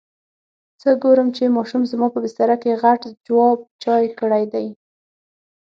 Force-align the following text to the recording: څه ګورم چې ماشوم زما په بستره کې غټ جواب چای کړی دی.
څه 0.81 0.89
ګورم 1.03 1.27
چې 1.35 1.43
ماشوم 1.55 1.83
زما 1.91 2.07
په 2.13 2.19
بستره 2.23 2.55
کې 2.61 2.79
غټ 2.83 3.01
جواب 3.25 3.57
چای 3.83 4.05
کړی 4.19 4.43
دی. 4.53 4.67